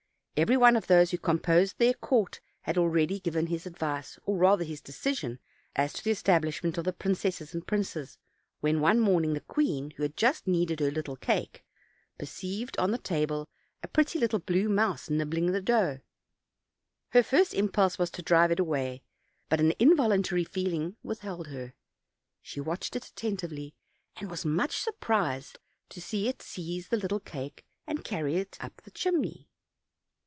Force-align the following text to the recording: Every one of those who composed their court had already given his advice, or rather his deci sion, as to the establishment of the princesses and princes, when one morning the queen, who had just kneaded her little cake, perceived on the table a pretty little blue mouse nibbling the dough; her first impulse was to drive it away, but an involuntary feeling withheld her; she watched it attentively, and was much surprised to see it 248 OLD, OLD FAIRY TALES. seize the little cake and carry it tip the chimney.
Every 0.37 0.57
one 0.57 0.75
of 0.75 0.87
those 0.87 1.11
who 1.11 1.19
composed 1.19 1.77
their 1.77 1.93
court 1.93 2.39
had 2.61 2.75
already 2.75 3.19
given 3.19 3.45
his 3.47 3.67
advice, 3.67 4.17
or 4.25 4.37
rather 4.37 4.63
his 4.63 4.81
deci 4.81 5.15
sion, 5.15 5.39
as 5.75 5.93
to 5.93 6.03
the 6.03 6.09
establishment 6.09 6.79
of 6.79 6.85
the 6.85 6.93
princesses 6.93 7.53
and 7.53 7.67
princes, 7.67 8.17
when 8.59 8.79
one 8.79 8.99
morning 8.99 9.33
the 9.33 9.41
queen, 9.41 9.91
who 9.91 10.03
had 10.03 10.17
just 10.17 10.47
kneaded 10.47 10.79
her 10.79 10.89
little 10.89 11.15
cake, 11.17 11.63
perceived 12.17 12.75
on 12.79 12.89
the 12.89 12.97
table 12.97 13.49
a 13.83 13.87
pretty 13.87 14.17
little 14.17 14.39
blue 14.39 14.67
mouse 14.67 15.11
nibbling 15.11 15.51
the 15.51 15.61
dough; 15.61 15.99
her 17.09 17.21
first 17.21 17.53
impulse 17.53 17.99
was 17.99 18.09
to 18.09 18.23
drive 18.23 18.49
it 18.51 18.59
away, 18.59 19.03
but 19.47 19.59
an 19.59 19.73
involuntary 19.77 20.43
feeling 20.45 20.95
withheld 21.03 21.47
her; 21.49 21.73
she 22.41 22.59
watched 22.61 22.95
it 22.95 23.05
attentively, 23.05 23.75
and 24.15 24.31
was 24.31 24.43
much 24.45 24.77
surprised 24.81 25.59
to 25.89 26.01
see 26.01 26.27
it 26.27 26.39
248 26.39 26.41
OLD, 26.41 26.41
OLD 26.41 26.41
FAIRY 26.41 26.63
TALES. 26.63 26.67
seize 26.67 26.87
the 26.87 26.97
little 26.97 27.19
cake 27.19 27.65
and 27.85 28.05
carry 28.05 28.37
it 28.37 28.53
tip 28.53 28.81
the 28.83 28.89
chimney. 28.91 29.47